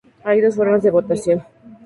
Hay 0.23 0.41
dos 0.41 0.55
formas 0.55 0.81
de 0.81 0.89
votación. 0.89 1.43